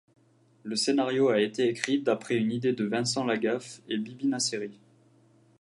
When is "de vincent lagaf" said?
2.73-3.81